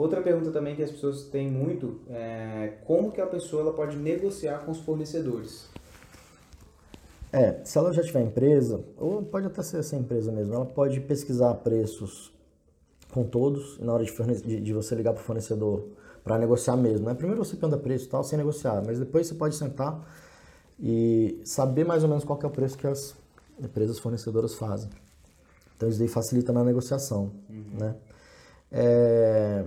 [0.00, 3.98] Outra pergunta também que as pessoas têm muito é como que a pessoa ela pode
[3.98, 5.68] negociar com os fornecedores?
[7.30, 10.98] É, se ela já tiver empresa, ou pode até ser essa empresa mesmo, ela pode
[11.00, 12.32] pesquisar preços
[13.12, 14.10] com todos na hora de,
[14.40, 15.84] de, de você ligar para o fornecedor
[16.24, 17.04] para negociar mesmo.
[17.04, 17.12] Né?
[17.12, 20.02] Primeiro você pergunta preço e tal, sem negociar, mas depois você pode sentar
[20.80, 23.14] e saber mais ou menos qual é o preço que as
[23.62, 24.88] empresas fornecedoras fazem.
[25.76, 27.64] Então isso daí facilita na negociação, uhum.
[27.78, 27.96] né?
[28.72, 29.64] É,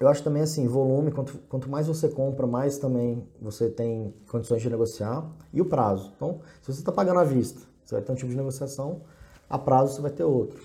[0.00, 4.60] eu acho também assim, volume, quanto, quanto mais você compra, mais também você tem condições
[4.60, 6.12] de negociar e o prazo.
[6.16, 9.02] Então, se você está pagando à vista, você vai ter um tipo de negociação,
[9.48, 10.60] a prazo você vai ter outro.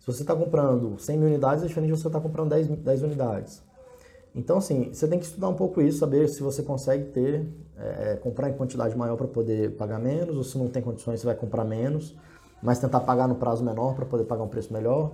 [0.00, 2.68] Se você está comprando 100 mil unidades, é diferente de você estar tá comprando 10,
[2.68, 3.62] 10 unidades.
[4.34, 7.48] Então, assim, você tem que estudar um pouco isso, saber se você consegue ter,
[7.78, 11.26] é, comprar em quantidade maior para poder pagar menos, ou se não tem condições, você
[11.26, 12.14] vai comprar menos,
[12.62, 15.12] mas tentar pagar no prazo menor para poder pagar um preço melhor.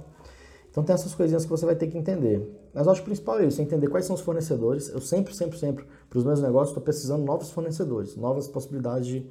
[0.73, 2.51] Então tem essas coisinhas que você vai ter que entender.
[2.73, 4.89] Mas eu acho que o principal é isso, é entender quais são os fornecedores.
[4.89, 9.07] Eu sempre, sempre, sempre, para os meus negócios, estou precisando de novos fornecedores, novas possibilidades
[9.07, 9.27] de,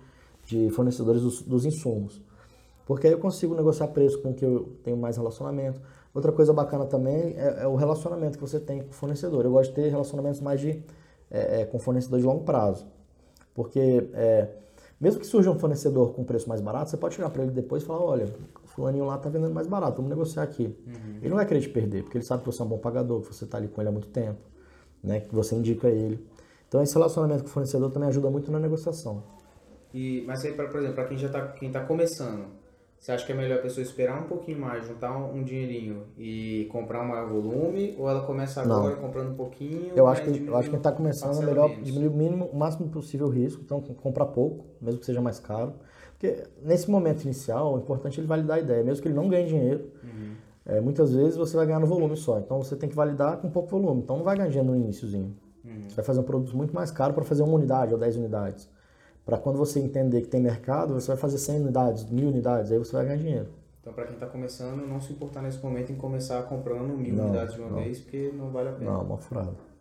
[0.45, 2.21] de fornecedores dos, dos, insumos.
[2.85, 5.81] Porque aí eu consigo negociar preço com que eu tenho mais relacionamento.
[6.13, 9.43] Outra coisa bacana também é, é o relacionamento que você tem com o fornecedor.
[9.43, 10.83] Eu gosto de ter relacionamentos mais de,
[11.31, 12.85] é, é, com fornecedores de longo prazo.
[13.55, 14.47] Porque é,
[15.01, 17.81] mesmo que surja um fornecedor com preço mais barato, você pode chegar para ele depois
[17.81, 18.31] e falar, olha,
[18.65, 20.63] fulaninho lá tá vendendo mais barato, vamos negociar aqui.
[20.85, 21.17] Uhum.
[21.17, 23.21] Ele não vai querer te perder, porque ele sabe que você é um bom pagador,
[23.21, 24.39] que você tá ali com ele há muito tempo,
[25.03, 25.21] né?
[25.21, 26.23] Que você indica ele.
[26.67, 29.23] Então esse relacionamento com o fornecedor também ajuda muito na negociação.
[29.93, 32.45] E, mas aí, pra, por exemplo, para quem já tá, quem tá começando,
[33.01, 36.03] você acha que é melhor a pessoa esperar um pouquinho mais, juntar um, um dinheirinho
[36.15, 37.95] e comprar um maior volume?
[37.97, 39.01] Ou ela começa agora não.
[39.01, 39.93] comprando um pouquinho?
[39.95, 41.83] Eu acho que, eu acho que está começando é melhor menos.
[41.83, 45.39] diminuir o mínimo, o máximo possível o risco, então comprar pouco, mesmo que seja mais
[45.39, 45.73] caro.
[46.11, 49.47] Porque nesse momento inicial, é importante ele validar a ideia, mesmo que ele não ganhe
[49.47, 49.89] dinheiro.
[50.03, 50.35] Uhum.
[50.63, 53.49] É, muitas vezes você vai ganhar no volume só, então você tem que validar com
[53.49, 54.03] pouco volume.
[54.03, 55.35] Então não vai ganhar dinheiro no iníciozinho.
[55.65, 55.89] Uhum.
[55.89, 58.69] Você vai fazer um produto muito mais caro para fazer uma unidade ou 10 unidades.
[59.25, 62.77] Para quando você entender que tem mercado, você vai fazer 100 unidades, mil unidades, aí
[62.77, 63.47] você vai ganhar dinheiro.
[63.81, 67.25] Então, para quem está começando, não se importar nesse momento em começar comprando mil não,
[67.25, 67.77] unidades de uma não.
[67.77, 68.91] vez, porque não vale a pena.
[68.91, 69.71] Não, uma furada.